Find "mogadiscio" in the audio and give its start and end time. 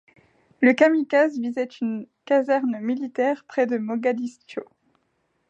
3.77-4.63